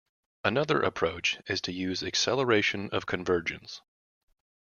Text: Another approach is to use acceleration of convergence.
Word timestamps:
Another 0.43 0.81
approach 0.81 1.39
is 1.45 1.61
to 1.61 1.71
use 1.71 2.01
acceleration 2.01 2.89
of 2.91 3.05
convergence. 3.05 3.81